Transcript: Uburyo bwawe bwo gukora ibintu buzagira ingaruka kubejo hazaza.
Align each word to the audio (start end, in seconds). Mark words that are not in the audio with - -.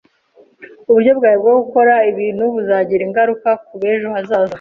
Uburyo 0.89 1.11
bwawe 1.17 1.35
bwo 1.43 1.53
gukora 1.61 1.93
ibintu 2.11 2.43
buzagira 2.53 3.01
ingaruka 3.07 3.49
kubejo 3.67 4.07
hazaza. 4.15 4.49